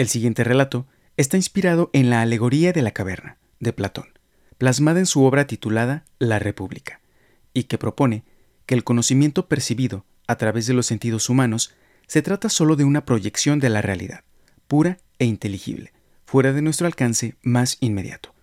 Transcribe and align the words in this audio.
El 0.00 0.08
siguiente 0.08 0.44
relato 0.44 0.86
está 1.18 1.36
inspirado 1.36 1.90
en 1.92 2.08
la 2.08 2.22
alegoría 2.22 2.72
de 2.72 2.80
la 2.80 2.92
caverna, 2.92 3.36
de 3.58 3.74
Platón, 3.74 4.06
plasmada 4.56 4.98
en 4.98 5.04
su 5.04 5.22
obra 5.24 5.46
titulada 5.46 6.06
La 6.18 6.38
República, 6.38 7.02
y 7.52 7.64
que 7.64 7.76
propone 7.76 8.24
que 8.64 8.74
el 8.74 8.82
conocimiento 8.82 9.46
percibido 9.46 10.06
a 10.26 10.36
través 10.36 10.66
de 10.66 10.72
los 10.72 10.86
sentidos 10.86 11.28
humanos 11.28 11.74
se 12.06 12.22
trata 12.22 12.48
solo 12.48 12.76
de 12.76 12.84
una 12.84 13.04
proyección 13.04 13.58
de 13.58 13.68
la 13.68 13.82
realidad, 13.82 14.24
pura 14.68 14.96
e 15.18 15.26
inteligible, 15.26 15.92
fuera 16.24 16.54
de 16.54 16.62
nuestro 16.62 16.86
alcance 16.86 17.34
más 17.42 17.76
inmediato, 17.80 18.34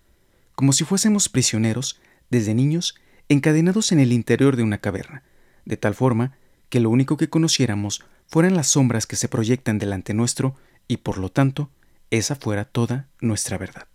como 0.54 0.72
si 0.72 0.84
fuésemos 0.84 1.28
prisioneros, 1.28 2.00
desde 2.30 2.54
niños, 2.54 2.94
encadenados 3.28 3.90
en 3.90 3.98
el 3.98 4.12
interior 4.12 4.54
de 4.54 4.62
una 4.62 4.78
caverna, 4.78 5.24
de 5.64 5.76
tal 5.76 5.96
forma 5.96 6.38
que 6.68 6.78
lo 6.78 6.88
único 6.88 7.16
que 7.16 7.28
conociéramos 7.28 8.04
fueran 8.28 8.54
las 8.54 8.68
sombras 8.68 9.06
que 9.06 9.16
se 9.16 9.26
proyectan 9.26 9.80
delante 9.80 10.14
nuestro 10.14 10.54
y 10.88 10.96
por 10.96 11.18
lo 11.18 11.28
tanto 11.28 11.70
esa 12.10 12.34
fuera 12.34 12.64
toda 12.64 13.06
nuestra 13.20 13.58
verdad. 13.58 13.86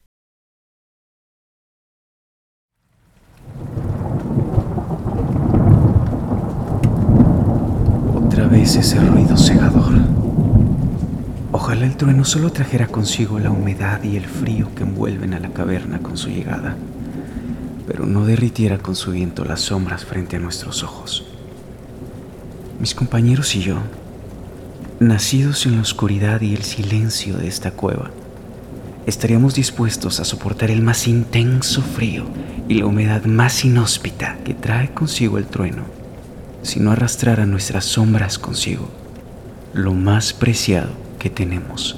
Otra 8.16 8.48
vez 8.48 8.76
ese 8.76 9.00
ruido 9.00 9.36
cegador. 9.36 9.94
Ojalá 11.52 11.86
el 11.86 11.98
trueno 11.98 12.24
solo 12.26 12.52
trajera 12.52 12.88
consigo 12.88 13.40
la 13.40 13.52
humedad 13.52 14.04
y 14.04 14.16
el 14.16 14.26
frío 14.26 14.74
que 14.76 14.84
envuelven 14.84 15.34
a 15.34 15.40
la 15.40 15.50
caverna 15.50 16.00
con 16.00 16.18
su 16.18 16.30
llegada, 16.30 16.76
pero 17.88 18.06
no 18.06 18.26
derritiera 18.26 18.78
con 18.78 18.96
su 18.96 19.12
viento 19.12 19.46
las 19.46 19.62
sombras 19.62 20.06
frente 20.06 20.36
a 20.36 20.40
nuestros 20.40 20.84
ojos. 20.84 21.26
Mis 22.80 22.96
compañeros 22.96 23.56
y 23.56 23.62
yo 23.62 23.78
nacidos 25.08 25.66
en 25.66 25.76
la 25.76 25.82
oscuridad 25.82 26.42
y 26.42 26.54
el 26.54 26.64
silencio 26.64 27.38
de 27.38 27.48
esta 27.48 27.72
cueva, 27.72 28.12
estaríamos 29.06 29.56
dispuestos 29.56 30.20
a 30.20 30.26
soportar 30.26 30.72
el 30.72 30.82
más 30.82 31.08
intenso 31.08 31.82
frío 31.82 32.26
y 32.68 32.76
la 32.76 32.86
humedad 32.86 33.26
más 33.26 33.66
inhóspita 33.66 34.38
que 34.44 34.54
trae 34.54 34.94
consigo 34.94 35.38
el 35.38 35.46
trueno, 35.46 35.84
si 36.62 36.80
no 36.80 36.92
arrastrara 36.92 37.46
nuestras 37.46 37.86
sombras 37.86 38.40
consigo, 38.40 38.90
lo 39.74 39.94
más 39.94 40.34
preciado 40.34 40.92
que 41.20 41.30
tenemos. 41.30 41.98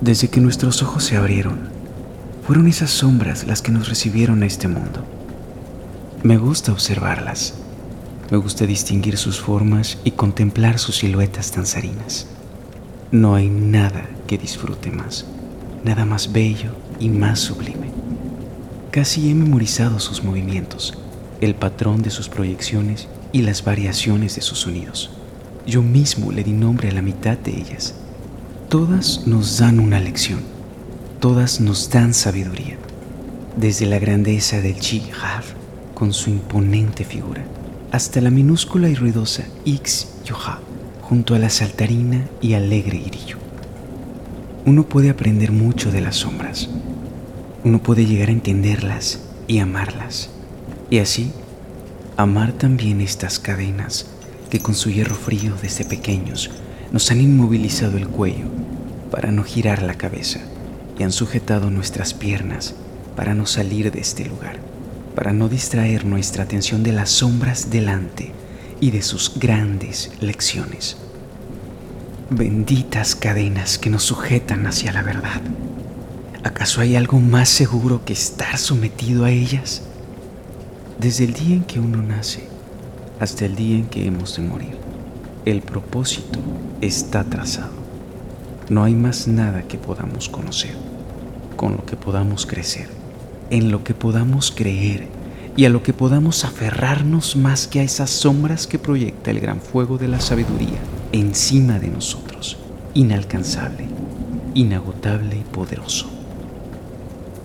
Desde 0.00 0.28
que 0.28 0.40
nuestros 0.40 0.82
ojos 0.82 1.04
se 1.04 1.16
abrieron, 1.16 1.68
fueron 2.46 2.68
esas 2.68 2.90
sombras 2.90 3.46
las 3.46 3.62
que 3.62 3.72
nos 3.72 3.88
recibieron 3.88 4.42
a 4.42 4.46
este 4.46 4.68
mundo. 4.68 5.04
Me 6.22 6.36
gusta 6.36 6.72
observarlas 6.72 7.54
me 8.34 8.40
gusta 8.40 8.66
distinguir 8.66 9.16
sus 9.16 9.38
formas 9.38 9.96
y 10.02 10.10
contemplar 10.10 10.80
sus 10.80 10.96
siluetas 10.96 11.54
danzarinas. 11.54 12.26
No 13.12 13.36
hay 13.36 13.48
nada 13.48 14.08
que 14.26 14.38
disfrute 14.38 14.90
más, 14.90 15.24
nada 15.84 16.04
más 16.04 16.32
bello 16.32 16.72
y 16.98 17.10
más 17.10 17.38
sublime. 17.38 17.92
Casi 18.90 19.30
he 19.30 19.36
memorizado 19.36 20.00
sus 20.00 20.24
movimientos, 20.24 20.98
el 21.40 21.54
patrón 21.54 22.02
de 22.02 22.10
sus 22.10 22.28
proyecciones 22.28 23.06
y 23.30 23.42
las 23.42 23.62
variaciones 23.62 24.34
de 24.34 24.42
sus 24.42 24.58
sonidos. 24.58 25.12
Yo 25.64 25.80
mismo 25.80 26.32
le 26.32 26.42
di 26.42 26.50
nombre 26.50 26.88
a 26.88 26.92
la 26.92 27.02
mitad 27.02 27.38
de 27.38 27.52
ellas. 27.52 27.94
Todas 28.68 29.28
nos 29.28 29.58
dan 29.58 29.78
una 29.78 30.00
lección, 30.00 30.40
todas 31.20 31.60
nos 31.60 31.88
dan 31.88 32.12
sabiduría, 32.12 32.78
desde 33.56 33.86
la 33.86 34.00
grandeza 34.00 34.60
del 34.60 34.80
Chihar 34.80 35.44
con 35.94 36.12
su 36.12 36.30
imponente 36.30 37.04
figura 37.04 37.44
hasta 37.94 38.20
la 38.20 38.30
minúscula 38.30 38.88
y 38.88 38.96
ruidosa 38.96 39.44
Ix 39.64 40.08
Yoha, 40.24 40.58
junto 41.00 41.36
a 41.36 41.38
la 41.38 41.48
saltarina 41.48 42.24
y 42.40 42.54
alegre 42.54 42.96
Irillo. 42.96 43.36
Uno 44.66 44.88
puede 44.88 45.10
aprender 45.10 45.52
mucho 45.52 45.92
de 45.92 46.00
las 46.00 46.16
sombras. 46.16 46.68
Uno 47.62 47.80
puede 47.80 48.04
llegar 48.04 48.30
a 48.30 48.32
entenderlas 48.32 49.20
y 49.46 49.60
amarlas. 49.60 50.28
Y 50.90 50.98
así, 50.98 51.30
amar 52.16 52.50
también 52.50 53.00
estas 53.00 53.38
cadenas 53.38 54.06
que 54.50 54.58
con 54.58 54.74
su 54.74 54.90
hierro 54.90 55.14
frío 55.14 55.54
desde 55.62 55.84
pequeños 55.84 56.50
nos 56.90 57.12
han 57.12 57.20
inmovilizado 57.20 57.96
el 57.96 58.08
cuello 58.08 58.46
para 59.12 59.30
no 59.30 59.44
girar 59.44 59.84
la 59.84 59.94
cabeza 59.94 60.40
y 60.98 61.04
han 61.04 61.12
sujetado 61.12 61.70
nuestras 61.70 62.12
piernas 62.12 62.74
para 63.14 63.34
no 63.34 63.46
salir 63.46 63.92
de 63.92 64.00
este 64.00 64.24
lugar 64.24 64.73
para 65.14 65.32
no 65.32 65.48
distraer 65.48 66.04
nuestra 66.04 66.44
atención 66.44 66.82
de 66.82 66.92
las 66.92 67.10
sombras 67.10 67.70
delante 67.70 68.32
y 68.80 68.90
de 68.90 69.02
sus 69.02 69.38
grandes 69.38 70.10
lecciones. 70.20 70.96
Benditas 72.30 73.14
cadenas 73.14 73.78
que 73.78 73.90
nos 73.90 74.02
sujetan 74.02 74.66
hacia 74.66 74.92
la 74.92 75.02
verdad. 75.02 75.40
¿Acaso 76.42 76.80
hay 76.80 76.96
algo 76.96 77.20
más 77.20 77.48
seguro 77.48 78.04
que 78.04 78.12
estar 78.12 78.58
sometido 78.58 79.24
a 79.24 79.30
ellas? 79.30 79.82
Desde 80.98 81.24
el 81.24 81.32
día 81.32 81.56
en 81.56 81.64
que 81.64 81.80
uno 81.80 82.02
nace 82.02 82.48
hasta 83.20 83.46
el 83.46 83.54
día 83.54 83.76
en 83.76 83.86
que 83.86 84.06
hemos 84.06 84.36
de 84.36 84.42
morir, 84.42 84.76
el 85.44 85.62
propósito 85.62 86.40
está 86.80 87.24
trazado. 87.24 87.72
No 88.68 88.82
hay 88.82 88.94
más 88.94 89.28
nada 89.28 89.62
que 89.62 89.78
podamos 89.78 90.28
conocer, 90.28 90.74
con 91.56 91.72
lo 91.72 91.84
que 91.84 91.96
podamos 91.96 92.46
crecer 92.46 93.03
en 93.50 93.70
lo 93.70 93.84
que 93.84 93.94
podamos 93.94 94.50
creer 94.50 95.08
y 95.56 95.66
a 95.66 95.70
lo 95.70 95.82
que 95.82 95.92
podamos 95.92 96.44
aferrarnos 96.44 97.36
más 97.36 97.68
que 97.68 97.80
a 97.80 97.82
esas 97.84 98.10
sombras 98.10 98.66
que 98.66 98.78
proyecta 98.78 99.30
el 99.30 99.40
gran 99.40 99.60
fuego 99.60 99.98
de 99.98 100.08
la 100.08 100.20
sabiduría 100.20 100.78
encima 101.12 101.78
de 101.78 101.88
nosotros, 101.88 102.56
inalcanzable, 102.94 103.86
inagotable 104.54 105.36
y 105.36 105.54
poderoso. 105.54 106.08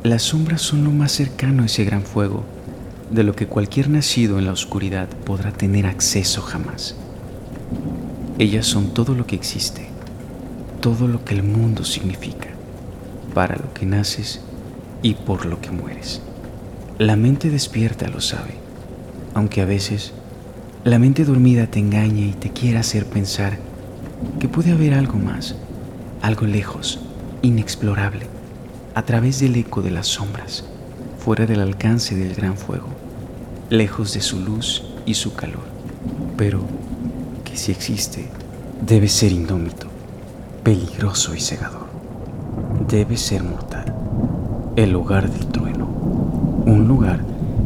Las 0.04 0.24
sombras 0.24 0.62
son 0.62 0.84
lo 0.84 0.92
más 0.92 1.12
cercano 1.12 1.64
a 1.64 1.66
ese 1.68 1.84
gran 1.84 2.04
fuego 2.04 2.44
de 3.12 3.24
lo 3.24 3.36
que 3.36 3.48
cualquier 3.48 3.90
nacido 3.90 4.40
en 4.40 4.46
la 4.46 4.54
oscuridad 4.54 5.08
podrá 5.26 5.52
tener 5.52 5.86
acceso 5.86 6.42
jamás. 6.42 6.96
Ellas 8.40 8.66
son 8.66 8.94
todo 8.94 9.14
lo 9.14 9.28
que 9.28 9.36
existe, 9.36 9.88
todo 10.82 11.08
lo 11.08 11.24
que 11.26 11.36
el 11.36 11.44
mundo 11.44 11.84
significa, 11.84 12.48
para 13.34 13.56
lo 13.58 13.74
que 13.74 13.86
naces 13.86 14.42
y 15.02 15.14
por 15.14 15.46
lo 15.46 15.62
que 15.62 15.72
mueres. 15.72 16.22
La 16.98 17.16
mente 17.16 17.50
despierta 17.50 18.08
lo 18.10 18.22
sabe, 18.22 18.56
aunque 19.34 19.62
a 19.62 19.66
veces 19.66 20.14
la 20.84 21.00
mente 21.00 21.26
dormida 21.26 21.68
te 21.68 21.80
engaña 21.80 22.26
y 22.26 22.34
te 22.34 22.52
quiere 22.52 22.78
hacer 22.78 23.06
pensar 23.06 23.58
que 24.40 24.50
puede 24.50 24.72
haber 24.72 24.94
algo 24.94 25.18
más, 25.18 25.56
algo 26.22 26.46
lejos, 26.46 27.00
inexplorable, 27.42 28.28
a 28.96 29.04
través 29.04 29.40
del 29.40 29.56
eco 29.56 29.82
de 29.82 29.92
las 29.92 30.08
sombras, 30.08 30.66
fuera 31.20 31.46
del 31.46 31.62
alcance 31.62 32.16
del 32.16 32.36
gran 32.36 32.58
fuego, 32.58 32.90
lejos 33.70 34.14
de 34.14 34.22
su 34.22 34.40
luz 34.40 34.84
y 35.06 35.14
su 35.14 35.36
calor, 35.36 35.66
pero 36.38 36.62
que 37.46 37.56
si 37.56 37.72
existe, 37.72 38.28
debe 38.86 39.08
ser 39.08 39.32
indómito, 39.32 39.88
peligroso 40.64 41.34
y 41.36 41.40
cegador, 41.40 41.88
debe 42.88 43.16
ser 43.16 43.44
mortal 43.44 43.79
el 44.84 44.92
lugar 44.92 45.30
del 45.30 45.46
trueno, 45.48 45.88
un 46.66 46.88
lugar 46.88 47.20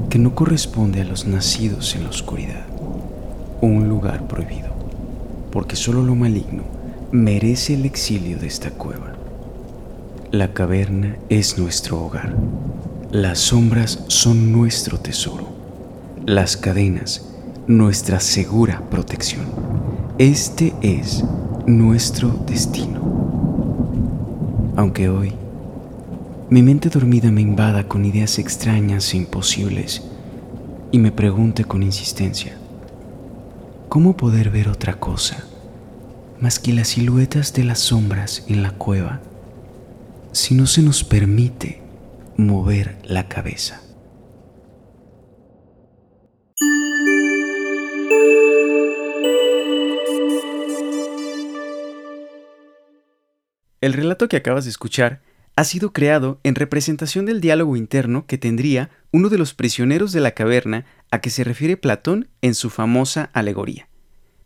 que 0.09 0.18
no 0.18 0.34
corresponde 0.34 1.01
a 1.01 1.06
los 1.06 1.28
nacidos 1.28 1.94
en 1.96 2.06
la 2.06 2.09
oscuridad, 2.09 2.66
un 3.62 3.88
lugar 3.88 4.28
prohibido, 4.28 4.74
porque 5.51 5.75
solo 5.75 6.01
lo 6.01 6.16
maligno 6.16 6.63
merece 7.12 7.75
el 7.75 7.85
exilio 7.85 8.40
de 8.40 8.47
esta 8.47 8.72
cueva. 8.72 9.13
La 10.31 10.53
caverna 10.53 11.18
es 11.29 11.59
nuestro 11.59 12.03
hogar, 12.03 12.34
las 13.12 13.38
sombras 13.38 14.06
son 14.07 14.51
nuestro 14.51 15.00
tesoro, 15.00 15.50
las 16.25 16.57
cadenas 16.57 17.30
nuestra 17.68 18.19
segura 18.19 18.81
protección. 18.90 19.45
Este 20.18 20.74
es 20.81 21.24
nuestro 21.68 22.30
destino. 22.47 23.03
Aunque 24.75 25.09
hoy 25.09 25.43
mi 26.53 26.61
mente 26.61 26.89
dormida 26.89 27.31
me 27.31 27.41
invada 27.41 27.88
con 27.88 28.05
ideas 28.05 28.38
extrañas 28.38 29.11
e 29.15 29.17
imposibles 29.17 30.03
y 30.91 31.00
me 31.00 31.11
pregunte 31.11 31.63
con 31.63 31.81
insistencia, 31.81 32.55
¿cómo 33.89 34.15
poder 34.15 34.51
ver 34.51 34.69
otra 34.69 35.00
cosa 35.00 35.47
más 36.39 36.59
que 36.59 36.71
las 36.71 36.89
siluetas 36.89 37.53
de 37.53 37.63
las 37.63 37.79
sombras 37.79 38.45
en 38.50 38.61
la 38.61 38.69
cueva 38.69 39.19
si 40.31 40.53
no 40.53 40.67
se 40.67 40.83
nos 40.83 41.03
permite 41.03 41.81
mover 42.38 42.99
la 43.03 43.27
cabeza? 43.27 43.81
El 53.81 53.94
relato 53.94 54.27
que 54.27 54.38
acabas 54.38 54.65
de 54.65 54.69
escuchar 54.69 55.32
ha 55.55 55.63
sido 55.63 55.94
creado 55.94 56.39
en 56.44 56.55
representación 56.55 57.25
del 57.25 57.41
diálogo 57.41 57.75
interno 57.75 58.25
que 58.25 58.38
tendría 58.38 58.89
uno 59.11 59.29
de 59.29 59.38
los 59.38 59.53
prisioneros 59.53 60.11
de 60.11 60.19
la 60.19 60.31
caverna 60.31 60.85
a 61.11 61.21
que 61.21 61.29
se 61.29 61.44
refiere 61.44 61.77
Platón 61.77 62.27
en 62.41 62.55
su 62.55 62.69
famosa 62.69 63.29
alegoría. 63.33 63.88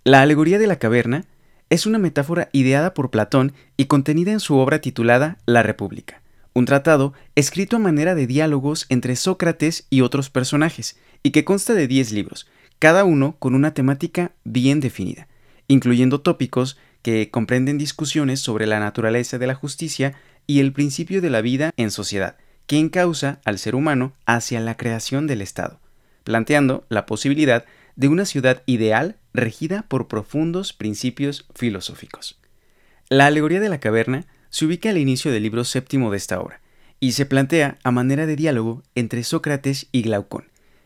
La 0.04 0.22
alegoría 0.22 0.60
de 0.60 0.68
la 0.68 0.80
caverna 0.80 1.26
es 1.70 1.86
una 1.86 1.98
metáfora 1.98 2.50
ideada 2.52 2.94
por 2.94 3.10
Platón 3.10 3.54
y 3.78 3.86
contenida 3.86 4.32
en 4.32 4.40
su 4.40 4.58
obra 4.58 4.80
titulada 4.80 5.38
La 5.46 5.64
República, 5.64 6.22
un 6.54 6.66
tratado 6.66 7.14
escrito 7.36 7.78
a 7.78 7.80
manera 7.80 8.16
de 8.16 8.28
diálogos 8.28 8.86
entre 8.90 9.16
Sócrates 9.16 9.86
y 9.90 10.02
otros 10.02 10.30
personajes, 10.30 10.98
y 11.24 11.32
que 11.32 11.46
consta 11.46 11.74
de 11.74 11.88
10 11.88 12.12
libros, 12.12 12.48
cada 12.80 13.04
uno 13.04 13.36
con 13.40 13.56
una 13.56 13.74
temática 13.74 14.32
bien 14.44 14.80
definida, 14.80 15.28
incluyendo 15.68 16.22
tópicos 16.22 16.78
que 17.02 17.30
comprenden 17.32 17.78
discusiones 17.78 18.40
sobre 18.40 18.66
la 18.66 18.80
naturaleza 18.80 19.38
de 19.38 19.48
la 19.48 19.56
justicia 19.56 20.16
y 20.48 20.62
el 20.62 20.74
principio 20.74 21.22
de 21.22 21.30
la 21.30 21.42
vida 21.42 21.72
en 21.78 21.92
sociedad, 21.92 22.38
que 22.66 22.80
encausa 22.80 23.40
al 23.46 23.60
ser 23.60 23.76
humano 23.76 24.14
hacia 24.26 24.60
la 24.60 24.76
creación 24.76 25.28
del 25.28 25.42
Estado, 25.42 25.80
planteando 26.24 26.86
la 26.90 27.06
posibilidad 27.06 27.66
de 27.96 28.08
una 28.08 28.26
ciudad 28.26 28.64
ideal 28.66 29.18
regida 29.34 29.84
por 29.88 30.08
profundos 30.08 30.74
principios 30.74 31.48
filosóficos. 31.54 32.40
La 33.10 33.28
alegoría 33.28 33.60
de 33.60 33.70
la 33.70 33.80
caverna 33.80 34.26
se 34.50 34.66
ubica 34.66 34.90
al 34.90 34.98
inicio 34.98 35.32
del 35.32 35.44
libro 35.44 35.64
séptimo 35.64 36.12
de 36.12 36.18
esta 36.18 36.40
obra, 36.40 36.62
y 37.00 37.12
se 37.12 37.26
plantea 37.26 37.78
a 37.84 37.92
manera 37.92 38.26
de 38.26 38.36
diálogo 38.36 38.84
entre 38.96 39.24
Sócrates 39.24 39.88
y 39.92 40.02
Glaucón, 40.02 40.46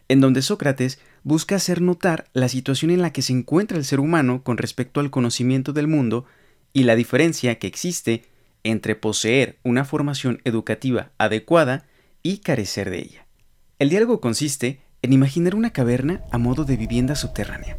en 0.09 0.19
donde 0.19 0.41
Sócrates 0.41 0.99
busca 1.23 1.55
hacer 1.55 1.81
notar 1.81 2.25
la 2.33 2.49
situación 2.49 2.91
en 2.91 3.01
la 3.01 3.13
que 3.13 3.21
se 3.21 3.33
encuentra 3.33 3.77
el 3.77 3.85
ser 3.85 3.99
humano 3.99 4.43
con 4.43 4.57
respecto 4.57 4.99
al 4.99 5.09
conocimiento 5.09 5.71
del 5.71 5.87
mundo 5.87 6.25
y 6.73 6.83
la 6.83 6.95
diferencia 6.95 7.59
que 7.59 7.67
existe 7.67 8.25
entre 8.63 8.95
poseer 8.95 9.59
una 9.63 9.85
formación 9.85 10.41
educativa 10.43 11.11
adecuada 11.17 11.85
y 12.23 12.39
carecer 12.39 12.89
de 12.89 12.99
ella. 12.99 13.25
El 13.79 13.89
diálogo 13.89 14.21
consiste 14.21 14.81
en 15.01 15.13
imaginar 15.13 15.55
una 15.55 15.71
caverna 15.71 16.21
a 16.31 16.37
modo 16.37 16.63
de 16.63 16.77
vivienda 16.77 17.15
subterránea, 17.15 17.77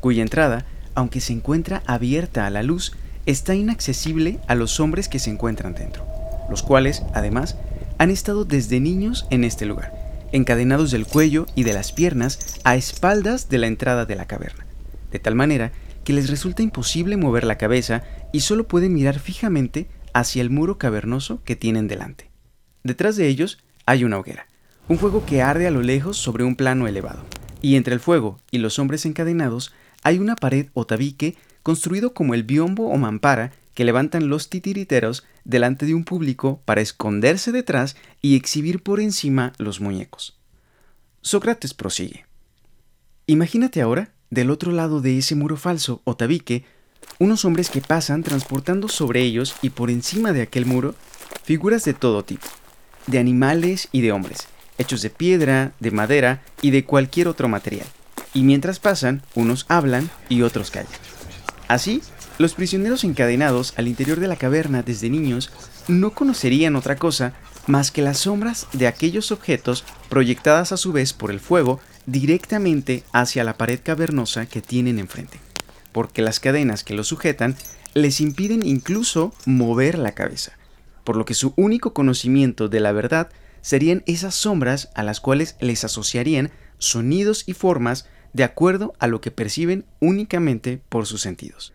cuya 0.00 0.22
entrada, 0.22 0.64
aunque 0.94 1.20
se 1.20 1.32
encuentra 1.32 1.82
abierta 1.86 2.46
a 2.46 2.50
la 2.50 2.62
luz, 2.62 2.92
está 3.26 3.54
inaccesible 3.54 4.38
a 4.46 4.54
los 4.54 4.80
hombres 4.80 5.08
que 5.08 5.18
se 5.18 5.30
encuentran 5.30 5.74
dentro, 5.74 6.06
los 6.48 6.62
cuales, 6.62 7.02
además, 7.14 7.56
han 7.98 8.10
estado 8.10 8.44
desde 8.44 8.80
niños 8.80 9.26
en 9.30 9.44
este 9.44 9.66
lugar, 9.66 9.92
encadenados 10.32 10.90
del 10.90 11.06
cuello 11.06 11.46
y 11.54 11.64
de 11.64 11.72
las 11.72 11.92
piernas 11.92 12.38
a 12.64 12.76
espaldas 12.76 13.48
de 13.48 13.58
la 13.58 13.66
entrada 13.66 14.06
de 14.06 14.16
la 14.16 14.26
caverna, 14.26 14.66
de 15.10 15.18
tal 15.18 15.34
manera 15.34 15.72
que 16.04 16.12
les 16.12 16.30
resulta 16.30 16.62
imposible 16.62 17.16
mover 17.16 17.44
la 17.44 17.58
cabeza 17.58 18.02
y 18.32 18.40
solo 18.40 18.66
pueden 18.66 18.94
mirar 18.94 19.18
fijamente 19.18 19.88
hacia 20.14 20.42
el 20.42 20.50
muro 20.50 20.78
cavernoso 20.78 21.42
que 21.44 21.56
tienen 21.56 21.88
delante. 21.88 22.30
Detrás 22.82 23.16
de 23.16 23.28
ellos 23.28 23.58
hay 23.86 24.04
una 24.04 24.18
hoguera, 24.18 24.46
un 24.88 24.98
fuego 24.98 25.24
que 25.26 25.42
arde 25.42 25.66
a 25.66 25.70
lo 25.70 25.82
lejos 25.82 26.16
sobre 26.16 26.44
un 26.44 26.56
plano 26.56 26.86
elevado, 26.88 27.24
y 27.62 27.76
entre 27.76 27.94
el 27.94 28.00
fuego 28.00 28.38
y 28.50 28.58
los 28.58 28.78
hombres 28.78 29.06
encadenados 29.06 29.72
hay 30.02 30.18
una 30.18 30.36
pared 30.36 30.68
o 30.72 30.86
tabique 30.86 31.36
construido 31.62 32.14
como 32.14 32.34
el 32.34 32.42
biombo 32.42 32.88
o 32.88 32.96
mampara 32.96 33.52
que 33.74 33.84
levantan 33.84 34.28
los 34.28 34.50
titiriteros 34.50 35.24
delante 35.44 35.86
de 35.86 35.94
un 35.94 36.04
público 36.04 36.62
para 36.64 36.80
esconderse 36.80 37.52
detrás 37.52 37.96
y 38.20 38.36
exhibir 38.36 38.82
por 38.82 39.00
encima 39.00 39.52
los 39.58 39.80
muñecos. 39.80 40.38
Sócrates 41.22 41.74
prosigue. 41.74 42.26
Imagínate 43.26 43.80
ahora, 43.80 44.12
del 44.30 44.50
otro 44.50 44.72
lado 44.72 45.00
de 45.00 45.18
ese 45.18 45.34
muro 45.34 45.56
falso 45.56 46.02
o 46.04 46.16
tabique, 46.16 46.64
unos 47.20 47.44
hombres 47.44 47.68
que 47.70 47.82
pasan 47.82 48.22
transportando 48.22 48.88
sobre 48.88 49.20
ellos 49.22 49.54
y 49.62 49.70
por 49.70 49.90
encima 49.90 50.32
de 50.32 50.42
aquel 50.42 50.66
muro 50.66 50.94
figuras 51.44 51.84
de 51.84 51.94
todo 51.94 52.24
tipo, 52.24 52.46
de 53.06 53.18
animales 53.18 53.88
y 53.92 54.00
de 54.00 54.12
hombres, 54.12 54.48
hechos 54.78 55.02
de 55.02 55.10
piedra, 55.10 55.72
de 55.80 55.90
madera 55.90 56.42
y 56.62 56.70
de 56.70 56.84
cualquier 56.84 57.28
otro 57.28 57.48
material. 57.48 57.86
Y 58.32 58.42
mientras 58.42 58.78
pasan, 58.78 59.22
unos 59.34 59.66
hablan 59.68 60.08
y 60.28 60.42
otros 60.42 60.70
callan. 60.70 60.92
Así, 61.68 62.02
los 62.38 62.54
prisioneros 62.54 63.04
encadenados 63.04 63.74
al 63.76 63.86
interior 63.86 64.18
de 64.18 64.28
la 64.28 64.36
caverna 64.36 64.82
desde 64.82 65.10
niños 65.10 65.50
no 65.88 66.12
conocerían 66.12 66.74
otra 66.74 66.96
cosa 66.96 67.34
más 67.66 67.90
que 67.90 68.00
las 68.00 68.18
sombras 68.18 68.66
de 68.72 68.86
aquellos 68.86 69.30
objetos 69.30 69.84
proyectadas 70.08 70.72
a 70.72 70.78
su 70.78 70.92
vez 70.92 71.12
por 71.12 71.30
el 71.30 71.40
fuego 71.40 71.80
directamente 72.06 73.04
hacia 73.12 73.44
la 73.44 73.58
pared 73.58 73.78
cavernosa 73.82 74.46
que 74.46 74.62
tienen 74.62 74.98
enfrente 74.98 75.38
porque 75.92 76.22
las 76.22 76.40
cadenas 76.40 76.84
que 76.84 76.94
los 76.94 77.08
sujetan 77.08 77.56
les 77.94 78.20
impiden 78.20 78.64
incluso 78.64 79.32
mover 79.46 79.98
la 79.98 80.12
cabeza, 80.12 80.52
por 81.04 81.16
lo 81.16 81.24
que 81.24 81.34
su 81.34 81.52
único 81.56 81.92
conocimiento 81.92 82.68
de 82.68 82.80
la 82.80 82.92
verdad 82.92 83.30
serían 83.62 84.02
esas 84.06 84.34
sombras 84.34 84.90
a 84.94 85.02
las 85.02 85.20
cuales 85.20 85.56
les 85.60 85.84
asociarían 85.84 86.50
sonidos 86.78 87.44
y 87.46 87.52
formas 87.52 88.06
de 88.32 88.44
acuerdo 88.44 88.94
a 88.98 89.06
lo 89.06 89.20
que 89.20 89.30
perciben 89.30 89.84
únicamente 89.98 90.80
por 90.88 91.06
sus 91.06 91.20
sentidos. 91.20 91.72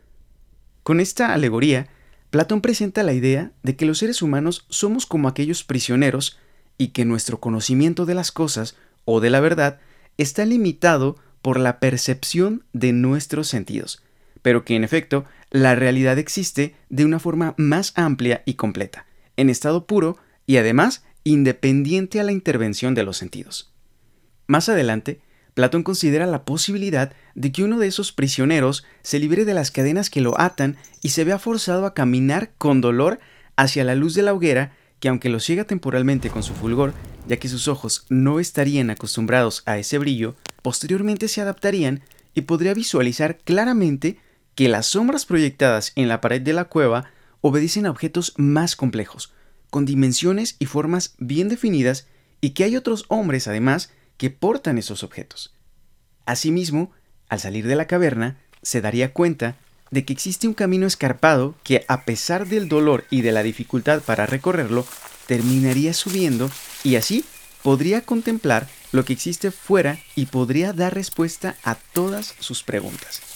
Con 0.83 0.99
esta 0.99 1.33
alegoría, 1.33 1.87
Platón 2.29 2.61
presenta 2.61 3.03
la 3.03 3.13
idea 3.13 3.51
de 3.63 3.75
que 3.75 3.85
los 3.85 3.99
seres 3.99 4.21
humanos 4.21 4.65
somos 4.69 5.05
como 5.05 5.27
aquellos 5.27 5.63
prisioneros 5.63 6.37
y 6.77 6.89
que 6.89 7.05
nuestro 7.05 7.39
conocimiento 7.39 8.05
de 8.05 8.15
las 8.15 8.31
cosas 8.31 8.75
o 9.05 9.19
de 9.19 9.29
la 9.29 9.39
verdad 9.39 9.79
está 10.17 10.45
limitado 10.45 11.17
por 11.41 11.59
la 11.59 11.79
percepción 11.79 12.63
de 12.73 12.91
nuestros 12.91 13.47
sentidos, 13.47 14.01
pero 14.45 14.63
que 14.63 14.75
en 14.75 14.83
efecto 14.83 15.25
la 15.49 15.73
realidad 15.73 16.19
existe 16.19 16.75
de 16.89 17.03
una 17.03 17.17
forma 17.17 17.55
más 17.57 17.93
amplia 17.95 18.43
y 18.45 18.53
completa, 18.53 19.07
en 19.37 19.49
estado 19.49 19.87
puro 19.87 20.19
y 20.45 20.57
además 20.57 21.03
independiente 21.23 22.19
a 22.19 22.23
la 22.23 22.31
intervención 22.31 22.93
de 22.93 23.01
los 23.01 23.17
sentidos. 23.17 23.73
Más 24.45 24.69
adelante, 24.69 25.19
Platón 25.55 25.81
considera 25.81 26.27
la 26.27 26.45
posibilidad 26.45 27.11
de 27.33 27.51
que 27.51 27.63
uno 27.63 27.79
de 27.79 27.87
esos 27.87 28.11
prisioneros 28.11 28.85
se 29.01 29.17
libere 29.17 29.45
de 29.45 29.55
las 29.55 29.71
cadenas 29.71 30.11
que 30.11 30.21
lo 30.21 30.39
atan 30.39 30.77
y 31.01 31.09
se 31.09 31.23
vea 31.23 31.39
forzado 31.39 31.87
a 31.87 31.95
caminar 31.95 32.51
con 32.59 32.81
dolor 32.81 33.19
hacia 33.55 33.83
la 33.83 33.95
luz 33.95 34.13
de 34.13 34.21
la 34.21 34.35
hoguera 34.35 34.73
que 34.99 35.09
aunque 35.09 35.29
lo 35.29 35.39
ciega 35.39 35.63
temporalmente 35.63 36.29
con 36.29 36.43
su 36.43 36.53
fulgor, 36.53 36.93
ya 37.27 37.37
que 37.37 37.49
sus 37.49 37.67
ojos 37.67 38.05
no 38.09 38.39
estarían 38.39 38.91
acostumbrados 38.91 39.63
a 39.65 39.79
ese 39.79 39.97
brillo, 39.97 40.35
posteriormente 40.61 41.29
se 41.29 41.41
adaptarían 41.41 42.03
y 42.35 42.41
podría 42.41 42.75
visualizar 42.75 43.39
claramente 43.39 44.19
que 44.55 44.69
las 44.69 44.87
sombras 44.87 45.25
proyectadas 45.25 45.91
en 45.95 46.07
la 46.07 46.21
pared 46.21 46.41
de 46.41 46.53
la 46.53 46.65
cueva 46.65 47.11
obedecen 47.41 47.85
a 47.85 47.91
objetos 47.91 48.33
más 48.37 48.75
complejos, 48.75 49.33
con 49.69 49.85
dimensiones 49.85 50.55
y 50.57 50.65
formas 50.65 51.13
bien 51.19 51.49
definidas, 51.49 52.07
y 52.41 52.51
que 52.51 52.63
hay 52.63 52.75
otros 52.75 53.05
hombres 53.09 53.47
además 53.47 53.91
que 54.17 54.29
portan 54.29 54.77
esos 54.77 55.03
objetos. 55.03 55.53
Asimismo, 56.25 56.91
al 57.27 57.39
salir 57.39 57.67
de 57.67 57.75
la 57.75 57.85
caverna, 57.85 58.37
se 58.61 58.81
daría 58.81 59.13
cuenta 59.13 59.57
de 59.91 60.05
que 60.05 60.13
existe 60.13 60.47
un 60.47 60.53
camino 60.53 60.87
escarpado 60.87 61.55
que, 61.63 61.85
a 61.87 62.05
pesar 62.05 62.47
del 62.47 62.69
dolor 62.69 63.05
y 63.09 63.21
de 63.21 63.31
la 63.31 63.43
dificultad 63.43 64.01
para 64.01 64.25
recorrerlo, 64.25 64.87
terminaría 65.27 65.93
subiendo 65.93 66.49
y 66.83 66.95
así 66.95 67.25
podría 67.61 68.01
contemplar 68.01 68.67
lo 68.91 69.05
que 69.05 69.13
existe 69.13 69.51
fuera 69.51 69.99
y 70.15 70.27
podría 70.27 70.71
dar 70.71 70.93
respuesta 70.93 71.55
a 71.63 71.75
todas 71.75 72.35
sus 72.39 72.63
preguntas 72.63 73.34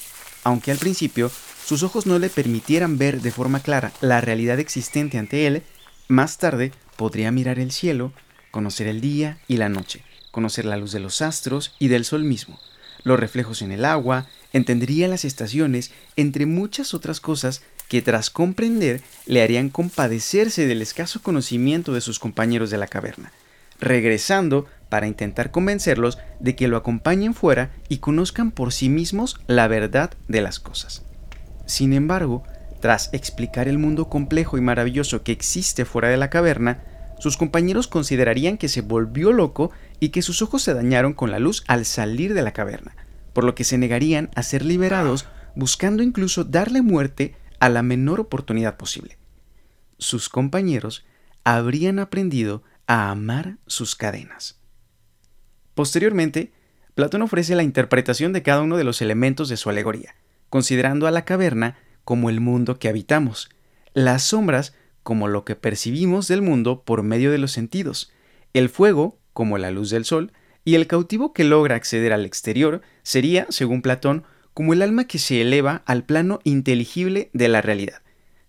aunque 0.49 0.71
al 0.71 0.79
principio 0.79 1.29
sus 1.63 1.83
ojos 1.83 2.07
no 2.07 2.17
le 2.17 2.27
permitieran 2.27 2.97
ver 2.97 3.21
de 3.21 3.29
forma 3.29 3.59
clara 3.59 3.91
la 4.01 4.19
realidad 4.19 4.59
existente 4.59 5.19
ante 5.19 5.45
él, 5.45 5.61
más 6.07 6.39
tarde 6.39 6.71
podría 6.97 7.31
mirar 7.31 7.59
el 7.59 7.71
cielo, 7.71 8.13
conocer 8.49 8.87
el 8.87 8.99
día 8.99 9.37
y 9.47 9.57
la 9.57 9.69
noche, 9.69 10.03
conocer 10.31 10.65
la 10.65 10.77
luz 10.77 10.91
de 10.91 10.99
los 10.99 11.21
astros 11.21 11.75
y 11.77 11.87
del 11.87 12.03
sol 12.03 12.23
mismo, 12.23 12.59
los 13.03 13.19
reflejos 13.19 13.61
en 13.61 13.71
el 13.71 13.85
agua, 13.85 14.25
entendería 14.51 15.07
las 15.07 15.23
estaciones, 15.23 15.91
entre 16.15 16.47
muchas 16.47 16.95
otras 16.95 17.19
cosas 17.19 17.61
que 17.87 18.01
tras 18.01 18.31
comprender 18.31 19.03
le 19.27 19.43
harían 19.43 19.69
compadecerse 19.69 20.65
del 20.65 20.81
escaso 20.81 21.21
conocimiento 21.21 21.93
de 21.93 22.01
sus 22.01 22.17
compañeros 22.17 22.71
de 22.71 22.79
la 22.79 22.87
caverna, 22.87 23.31
regresando 23.79 24.65
para 24.89 25.07
intentar 25.07 25.51
convencerlos 25.51 26.17
de 26.39 26.55
que 26.55 26.67
lo 26.67 26.77
acompañen 26.77 27.33
fuera 27.33 27.71
y 27.87 27.99
conozcan 27.99 28.51
por 28.51 28.73
sí 28.73 28.89
mismos 28.89 29.39
la 29.47 29.67
verdad 29.67 30.11
de 30.27 30.41
las 30.41 30.59
cosas. 30.59 31.03
Sin 31.65 31.93
embargo, 31.93 32.43
tras 32.81 33.13
explicar 33.13 33.67
el 33.67 33.77
mundo 33.77 34.09
complejo 34.09 34.57
y 34.57 34.61
maravilloso 34.61 35.23
que 35.23 35.31
existe 35.31 35.85
fuera 35.85 36.09
de 36.09 36.17
la 36.17 36.29
caverna, 36.29 36.83
sus 37.19 37.37
compañeros 37.37 37.87
considerarían 37.87 38.57
que 38.57 38.69
se 38.69 38.81
volvió 38.81 39.33
loco 39.33 39.71
y 39.99 40.09
que 40.09 40.21
sus 40.21 40.41
ojos 40.41 40.63
se 40.63 40.73
dañaron 40.73 41.13
con 41.13 41.31
la 41.31 41.39
luz 41.39 41.63
al 41.67 41.85
salir 41.85 42.33
de 42.33 42.41
la 42.41 42.53
caverna, 42.53 42.95
por 43.33 43.43
lo 43.43 43.55
que 43.55 43.65
se 43.65 43.77
negarían 43.77 44.29
a 44.35 44.43
ser 44.43 44.65
liberados 44.65 45.27
buscando 45.55 46.01
incluso 46.01 46.45
darle 46.45 46.81
muerte 46.81 47.35
a 47.59 47.69
la 47.69 47.83
menor 47.83 48.21
oportunidad 48.21 48.77
posible. 48.77 49.17
Sus 49.97 50.29
compañeros 50.29 51.05
habrían 51.43 51.99
aprendido 51.99 52.63
a 52.87 53.11
amar 53.11 53.57
sus 53.67 53.95
cadenas. 53.95 54.58
Posteriormente, 55.75 56.51
Platón 56.95 57.21
ofrece 57.21 57.55
la 57.55 57.63
interpretación 57.63 58.33
de 58.33 58.43
cada 58.43 58.61
uno 58.61 58.77
de 58.77 58.83
los 58.83 59.01
elementos 59.01 59.49
de 59.49 59.57
su 59.57 59.69
alegoría, 59.69 60.15
considerando 60.49 61.07
a 61.07 61.11
la 61.11 61.25
caverna 61.25 61.77
como 62.03 62.29
el 62.29 62.39
mundo 62.39 62.79
que 62.79 62.89
habitamos, 62.89 63.49
las 63.93 64.23
sombras 64.23 64.73
como 65.03 65.27
lo 65.27 65.45
que 65.45 65.55
percibimos 65.55 66.27
del 66.27 66.41
mundo 66.41 66.83
por 66.83 67.03
medio 67.03 67.31
de 67.31 67.37
los 67.37 67.51
sentidos, 67.51 68.11
el 68.53 68.69
fuego 68.69 69.19
como 69.33 69.57
la 69.57 69.71
luz 69.71 69.89
del 69.89 70.05
sol, 70.05 70.33
y 70.65 70.75
el 70.75 70.87
cautivo 70.87 71.33
que 71.33 71.43
logra 71.43 71.75
acceder 71.75 72.13
al 72.13 72.25
exterior 72.25 72.81
sería, 73.01 73.47
según 73.49 73.81
Platón, 73.81 74.23
como 74.53 74.73
el 74.73 74.81
alma 74.81 75.07
que 75.07 75.19
se 75.19 75.41
eleva 75.41 75.83
al 75.85 76.03
plano 76.03 76.39
inteligible 76.43 77.29
de 77.33 77.47
la 77.47 77.61
realidad. 77.61 78.01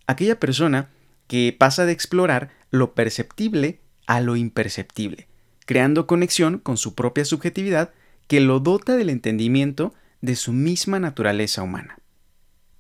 Aquella 0.07 0.41
persona 0.41 0.91
que 1.29 1.55
pasa 1.57 1.87
de 1.87 1.93
explorar 1.93 2.50
lo 2.71 2.95
perceptible 2.95 3.81
a 4.07 4.21
lo 4.21 4.35
imperceptible, 4.37 5.29
creando 5.71 6.09
conexión 6.09 6.59
con 6.59 6.77
su 6.77 6.97
propia 6.97 7.25
subjetividad 7.25 7.93
que 8.27 8.41
lo 8.41 8.59
dota 8.59 8.97
del 8.97 9.09
entendimiento 9.09 9.95
de 10.21 10.35
su 10.35 10.53
misma 10.53 10.99
naturaleza 10.99 11.62
humana. 11.62 12.00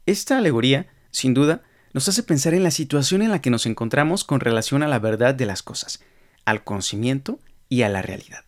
Esta 0.06 0.38
alegoría, 0.38 0.88
sin 1.12 1.32
duda, 1.32 1.62
nos 1.92 2.08
hace 2.08 2.24
pensar 2.24 2.52
en 2.52 2.64
la 2.64 2.72
situación 2.72 3.22
en 3.22 3.30
la 3.30 3.40
que 3.40 3.50
nos 3.50 3.64
encontramos 3.66 4.24
con 4.24 4.40
relación 4.40 4.82
a 4.82 4.88
la 4.88 4.98
verdad 4.98 5.36
de 5.36 5.46
las 5.46 5.62
cosas, 5.62 6.02
al 6.44 6.64
conocimiento 6.64 7.38
y 7.68 7.82
a 7.82 7.88
la 7.88 8.02
realidad. 8.02 8.44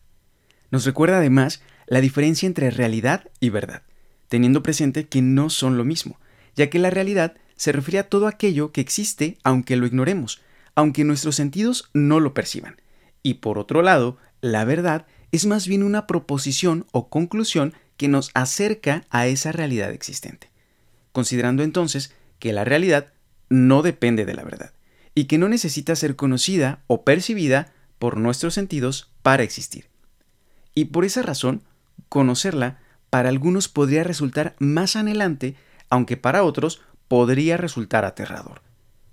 Nos 0.71 0.83
recuerda 0.83 1.19
además 1.19 1.61
la 1.87 2.01
diferencia 2.01 2.45
entre 2.45 2.69
realidad 2.69 3.29
y 3.39 3.47
verdad, 3.49 3.83
teniendo 4.27 4.61
presente 4.61 5.07
que 5.07 5.21
no 5.21 5.49
son 5.49 5.77
lo 5.77 5.85
mismo, 5.85 6.19
ya 6.57 6.69
que 6.69 6.79
la 6.79 6.89
realidad 6.89 7.37
se 7.55 7.71
refiere 7.71 7.99
a 7.99 8.09
todo 8.09 8.27
aquello 8.27 8.73
que 8.73 8.81
existe 8.81 9.37
aunque 9.45 9.77
lo 9.77 9.85
ignoremos, 9.85 10.41
aunque 10.75 11.05
nuestros 11.05 11.37
sentidos 11.37 11.89
no 11.93 12.19
lo 12.19 12.33
perciban. 12.33 12.81
Y 13.25 13.35
por 13.35 13.57
otro 13.57 13.81
lado, 13.81 14.17
la 14.43 14.65
verdad 14.65 15.05
es 15.31 15.45
más 15.45 15.69
bien 15.69 15.83
una 15.83 16.05
proposición 16.05 16.85
o 16.91 17.07
conclusión 17.07 17.73
que 17.95 18.09
nos 18.09 18.29
acerca 18.33 19.05
a 19.09 19.25
esa 19.25 19.53
realidad 19.53 19.93
existente, 19.93 20.51
considerando 21.13 21.63
entonces 21.63 22.13
que 22.39 22.51
la 22.51 22.65
realidad 22.65 23.13
no 23.47 23.83
depende 23.83 24.25
de 24.25 24.33
la 24.33 24.43
verdad 24.43 24.73
y 25.15 25.25
que 25.25 25.37
no 25.37 25.47
necesita 25.47 25.95
ser 25.95 26.17
conocida 26.17 26.83
o 26.87 27.05
percibida 27.05 27.71
por 27.99 28.17
nuestros 28.17 28.53
sentidos 28.53 29.13
para 29.21 29.43
existir. 29.43 29.87
Y 30.75 30.85
por 30.85 31.05
esa 31.05 31.21
razón, 31.21 31.63
conocerla 32.09 32.79
para 33.09 33.29
algunos 33.29 33.69
podría 33.69 34.03
resultar 34.03 34.57
más 34.59 34.97
anhelante, 34.97 35.55
aunque 35.89 36.17
para 36.17 36.43
otros 36.43 36.81
podría 37.07 37.55
resultar 37.55 38.03
aterrador, 38.03 38.61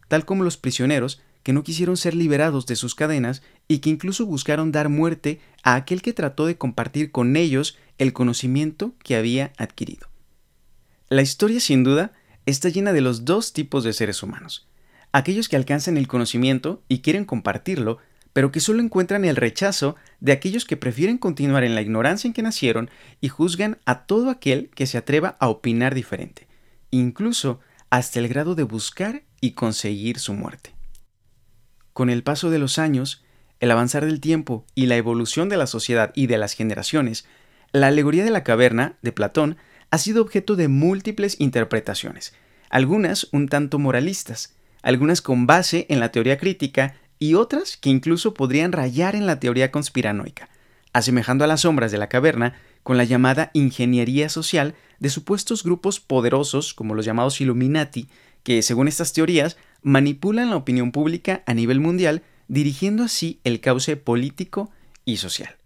tal 0.08 0.24
como 0.24 0.42
los 0.42 0.56
prisioneros 0.56 1.22
que 1.42 1.52
no 1.52 1.62
quisieron 1.62 1.96
ser 1.96 2.14
liberados 2.14 2.66
de 2.66 2.76
sus 2.76 2.94
cadenas 2.94 3.42
y 3.68 3.78
que 3.78 3.90
incluso 3.90 4.26
buscaron 4.26 4.72
dar 4.72 4.88
muerte 4.88 5.40
a 5.62 5.74
aquel 5.74 6.02
que 6.02 6.12
trató 6.12 6.46
de 6.46 6.58
compartir 6.58 7.10
con 7.10 7.36
ellos 7.36 7.78
el 7.98 8.12
conocimiento 8.12 8.94
que 9.02 9.16
había 9.16 9.52
adquirido. 9.56 10.08
La 11.08 11.22
historia, 11.22 11.60
sin 11.60 11.84
duda, 11.84 12.12
está 12.46 12.68
llena 12.68 12.92
de 12.92 13.00
los 13.00 13.24
dos 13.24 13.52
tipos 13.52 13.84
de 13.84 13.92
seres 13.92 14.22
humanos, 14.22 14.68
aquellos 15.12 15.48
que 15.48 15.56
alcanzan 15.56 15.96
el 15.96 16.08
conocimiento 16.08 16.82
y 16.88 17.00
quieren 17.00 17.24
compartirlo 17.24 17.98
pero 18.32 18.52
que 18.52 18.60
solo 18.60 18.80
encuentran 18.80 19.24
el 19.24 19.36
rechazo 19.36 19.96
de 20.20 20.32
aquellos 20.32 20.64
que 20.64 20.76
prefieren 20.76 21.18
continuar 21.18 21.64
en 21.64 21.74
la 21.74 21.82
ignorancia 21.82 22.28
en 22.28 22.34
que 22.34 22.42
nacieron 22.42 22.90
y 23.20 23.28
juzgan 23.28 23.78
a 23.84 24.04
todo 24.06 24.30
aquel 24.30 24.70
que 24.74 24.86
se 24.86 24.98
atreva 24.98 25.36
a 25.40 25.48
opinar 25.48 25.94
diferente, 25.94 26.46
incluso 26.90 27.60
hasta 27.90 28.20
el 28.20 28.28
grado 28.28 28.54
de 28.54 28.62
buscar 28.62 29.24
y 29.40 29.52
conseguir 29.52 30.18
su 30.18 30.34
muerte. 30.34 30.72
Con 32.00 32.08
el 32.08 32.22
paso 32.22 32.48
de 32.48 32.58
los 32.58 32.78
años, 32.78 33.22
el 33.58 33.70
avanzar 33.70 34.06
del 34.06 34.20
tiempo 34.20 34.64
y 34.74 34.86
la 34.86 34.96
evolución 34.96 35.50
de 35.50 35.58
la 35.58 35.66
sociedad 35.66 36.12
y 36.14 36.28
de 36.28 36.38
las 36.38 36.54
generaciones, 36.54 37.26
la 37.72 37.88
alegoría 37.88 38.24
de 38.24 38.30
la 38.30 38.42
caverna 38.42 38.94
de 39.02 39.12
Platón 39.12 39.58
ha 39.90 39.98
sido 39.98 40.22
objeto 40.22 40.56
de 40.56 40.68
múltiples 40.68 41.38
interpretaciones, 41.38 42.32
algunas 42.70 43.28
un 43.32 43.48
tanto 43.48 43.78
moralistas, 43.78 44.54
algunas 44.80 45.20
con 45.20 45.46
base 45.46 45.84
en 45.90 46.00
la 46.00 46.10
teoría 46.10 46.38
crítica 46.38 46.94
y 47.18 47.34
otras 47.34 47.76
que 47.76 47.90
incluso 47.90 48.32
podrían 48.32 48.72
rayar 48.72 49.14
en 49.14 49.26
la 49.26 49.38
teoría 49.38 49.70
conspiranoica, 49.70 50.48
asemejando 50.94 51.44
a 51.44 51.48
las 51.48 51.60
sombras 51.60 51.92
de 51.92 51.98
la 51.98 52.08
caverna 52.08 52.54
con 52.82 52.96
la 52.96 53.04
llamada 53.04 53.50
ingeniería 53.52 54.30
social 54.30 54.74
de 55.00 55.10
supuestos 55.10 55.64
grupos 55.64 56.00
poderosos 56.00 56.72
como 56.72 56.94
los 56.94 57.04
llamados 57.04 57.42
Illuminati, 57.42 58.08
que 58.42 58.62
según 58.62 58.88
estas 58.88 59.12
teorías 59.12 59.58
manipulan 59.82 60.50
la 60.50 60.56
opinión 60.56 60.92
pública 60.92 61.42
a 61.46 61.54
nivel 61.54 61.80
mundial, 61.80 62.22
dirigiendo 62.48 63.04
así 63.04 63.40
el 63.44 63.60
cauce 63.60 63.96
político 63.96 64.70
y 65.04 65.18
social. 65.18 65.56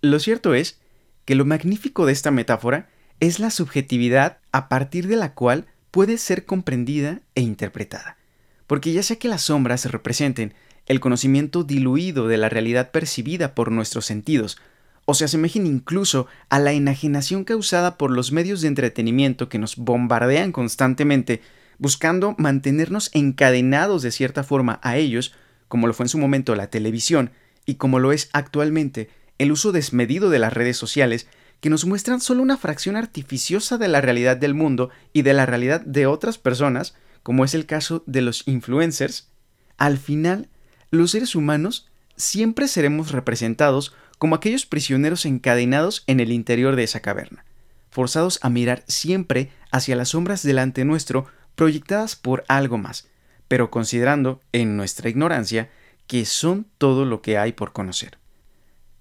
Lo 0.00 0.18
cierto 0.18 0.54
es 0.54 0.80
que 1.24 1.34
lo 1.34 1.44
magnífico 1.44 2.06
de 2.06 2.12
esta 2.12 2.30
metáfora 2.30 2.88
es 3.20 3.38
la 3.38 3.50
subjetividad 3.50 4.38
a 4.52 4.68
partir 4.68 5.06
de 5.06 5.16
la 5.16 5.34
cual 5.34 5.66
puede 5.90 6.18
ser 6.18 6.44
comprendida 6.44 7.20
e 7.34 7.40
interpretada, 7.40 8.18
porque 8.66 8.92
ya 8.92 9.02
sea 9.02 9.18
que 9.18 9.28
las 9.28 9.42
sombras 9.42 9.80
se 9.80 9.88
representen 9.88 10.54
el 10.86 11.00
conocimiento 11.00 11.64
diluido 11.64 12.28
de 12.28 12.36
la 12.36 12.48
realidad 12.48 12.90
percibida 12.90 13.54
por 13.54 13.72
nuestros 13.72 14.06
sentidos, 14.06 14.58
o 15.04 15.14
se 15.14 15.24
asemejen 15.24 15.66
incluso 15.66 16.26
a 16.48 16.58
la 16.58 16.72
enajenación 16.72 17.44
causada 17.44 17.96
por 17.96 18.10
los 18.10 18.32
medios 18.32 18.60
de 18.60 18.68
entretenimiento 18.68 19.48
que 19.48 19.58
nos 19.58 19.76
bombardean 19.76 20.52
constantemente, 20.52 21.42
buscando 21.78 22.34
mantenernos 22.38 23.10
encadenados 23.12 24.02
de 24.02 24.10
cierta 24.10 24.42
forma 24.42 24.80
a 24.82 24.96
ellos, 24.96 25.34
como 25.68 25.86
lo 25.86 25.94
fue 25.94 26.04
en 26.04 26.08
su 26.08 26.18
momento 26.18 26.54
la 26.54 26.70
televisión 26.70 27.30
y 27.64 27.74
como 27.74 27.98
lo 27.98 28.12
es 28.12 28.30
actualmente 28.32 29.10
el 29.38 29.52
uso 29.52 29.72
desmedido 29.72 30.30
de 30.30 30.38
las 30.38 30.52
redes 30.52 30.76
sociales, 30.76 31.26
que 31.60 31.70
nos 31.70 31.84
muestran 31.84 32.20
solo 32.20 32.42
una 32.42 32.56
fracción 32.56 32.96
artificiosa 32.96 33.78
de 33.78 33.88
la 33.88 34.00
realidad 34.00 34.36
del 34.36 34.54
mundo 34.54 34.90
y 35.12 35.22
de 35.22 35.32
la 35.32 35.46
realidad 35.46 35.80
de 35.80 36.06
otras 36.06 36.38
personas, 36.38 36.94
como 37.22 37.44
es 37.44 37.54
el 37.54 37.66
caso 37.66 38.02
de 38.06 38.22
los 38.22 38.46
influencers, 38.46 39.28
al 39.76 39.98
final 39.98 40.48
los 40.90 41.10
seres 41.10 41.34
humanos 41.34 41.88
siempre 42.16 42.68
seremos 42.68 43.12
representados 43.12 43.94
como 44.18 44.34
aquellos 44.34 44.64
prisioneros 44.64 45.26
encadenados 45.26 46.04
en 46.06 46.20
el 46.20 46.32
interior 46.32 46.76
de 46.76 46.84
esa 46.84 47.00
caverna, 47.00 47.44
forzados 47.90 48.38
a 48.42 48.48
mirar 48.48 48.84
siempre 48.86 49.50
hacia 49.70 49.96
las 49.96 50.10
sombras 50.10 50.42
delante 50.42 50.84
nuestro 50.84 51.26
proyectadas 51.56 52.14
por 52.14 52.44
algo 52.46 52.78
más, 52.78 53.08
pero 53.48 53.70
considerando, 53.70 54.40
en 54.52 54.76
nuestra 54.76 55.08
ignorancia, 55.08 55.70
que 56.06 56.24
son 56.24 56.66
todo 56.78 57.04
lo 57.04 57.20
que 57.20 57.36
hay 57.36 57.52
por 57.52 57.72
conocer. 57.72 58.18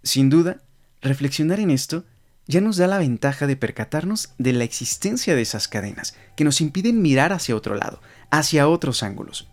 Sin 0.01 0.29
duda, 0.31 0.61
reflexionar 1.01 1.59
en 1.59 1.69
esto 1.69 2.05
ya 2.47 2.61
nos 2.61 2.77
da 2.77 2.87
la 2.87 2.97
ventaja 2.97 3.45
de 3.45 3.55
percatarnos 3.55 4.33
de 4.39 4.53
la 4.53 4.63
existencia 4.63 5.35
de 5.35 5.43
esas 5.43 5.67
cadenas 5.67 6.15
que 6.35 6.43
nos 6.43 6.61
impiden 6.61 7.01
mirar 7.01 7.33
hacia 7.33 7.55
otro 7.55 7.75
lado, 7.75 8.01
hacia 8.31 8.67
otros 8.67 9.03
ángulos 9.03 9.47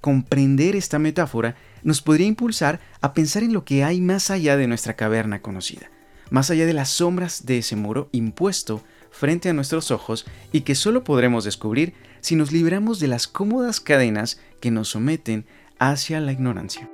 comprender 0.00 0.76
esta 0.76 0.98
metáfora 0.98 1.56
nos 1.82 2.02
podría 2.02 2.26
impulsar 2.26 2.80
a 3.00 3.14
pensar 3.14 3.42
en 3.42 3.52
lo 3.52 3.64
que 3.64 3.84
hay 3.84 4.00
más 4.00 4.30
allá 4.30 4.56
de 4.56 4.66
nuestra 4.66 4.96
caverna 4.96 5.42
conocida, 5.42 5.90
más 6.30 6.50
allá 6.50 6.66
de 6.66 6.74
las 6.74 6.90
sombras 6.90 7.46
de 7.46 7.58
ese 7.58 7.76
muro 7.76 8.08
impuesto 8.12 8.82
frente 9.10 9.48
a 9.48 9.52
nuestros 9.52 9.90
ojos 9.90 10.26
y 10.52 10.62
que 10.62 10.74
solo 10.74 11.04
podremos 11.04 11.44
descubrir 11.44 11.94
si 12.20 12.36
nos 12.36 12.52
liberamos 12.52 13.00
de 13.00 13.08
las 13.08 13.26
cómodas 13.26 13.80
cadenas 13.80 14.40
que 14.60 14.70
nos 14.70 14.88
someten 14.90 15.46
hacia 15.78 16.20
la 16.20 16.32
ignorancia. 16.32 16.90